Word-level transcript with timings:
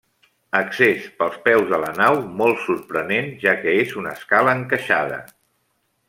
Accés, 0.59 1.03
pels 1.19 1.35
peus 1.47 1.67
de 1.73 1.79
la 1.83 1.91
nau, 1.99 2.17
molt 2.41 2.63
sorprenent, 2.63 3.29
ja 3.47 3.53
que 3.65 3.75
és 3.85 3.93
una 4.05 4.15
escala 4.21 4.57
encaixada. 4.61 5.21